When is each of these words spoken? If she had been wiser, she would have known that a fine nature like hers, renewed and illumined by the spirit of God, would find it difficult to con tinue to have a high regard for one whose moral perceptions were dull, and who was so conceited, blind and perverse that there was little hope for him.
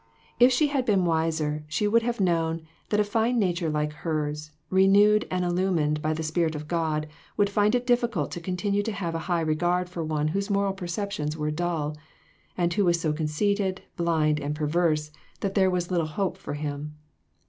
If 0.39 0.51
she 0.51 0.69
had 0.69 0.83
been 0.83 1.05
wiser, 1.05 1.63
she 1.67 1.87
would 1.87 2.01
have 2.01 2.19
known 2.19 2.63
that 2.89 2.99
a 2.99 3.03
fine 3.03 3.37
nature 3.37 3.69
like 3.69 3.93
hers, 3.93 4.49
renewed 4.71 5.27
and 5.29 5.45
illumined 5.45 6.01
by 6.01 6.13
the 6.13 6.23
spirit 6.23 6.55
of 6.55 6.67
God, 6.67 7.07
would 7.37 7.51
find 7.51 7.75
it 7.75 7.85
difficult 7.85 8.31
to 8.31 8.41
con 8.41 8.57
tinue 8.57 8.83
to 8.85 8.91
have 8.93 9.13
a 9.13 9.19
high 9.29 9.41
regard 9.41 9.89
for 9.91 10.03
one 10.03 10.29
whose 10.29 10.49
moral 10.49 10.73
perceptions 10.73 11.37
were 11.37 11.51
dull, 11.51 11.95
and 12.57 12.73
who 12.73 12.85
was 12.85 12.99
so 12.99 13.13
conceited, 13.13 13.83
blind 13.95 14.39
and 14.39 14.55
perverse 14.55 15.11
that 15.41 15.53
there 15.53 15.69
was 15.69 15.91
little 15.91 16.07
hope 16.07 16.35
for 16.35 16.55
him. 16.55 16.95